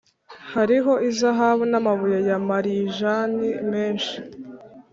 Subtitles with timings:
[0.53, 4.15] Hariho izahabu n amabuye ya marijani menshi